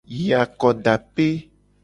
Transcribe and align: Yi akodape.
Yi 0.17 0.25
akodape. 0.41 1.27